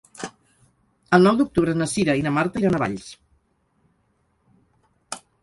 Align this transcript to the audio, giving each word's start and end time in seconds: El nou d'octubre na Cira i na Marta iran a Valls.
El 1.17 1.27
nou 1.27 1.37
d'octubre 1.41 1.75
na 1.81 1.87
Cira 1.91 2.15
i 2.21 2.23
na 2.29 2.31
Marta 2.39 2.65
iran 2.65 2.79
a 2.79 2.81
Valls. 2.85 3.13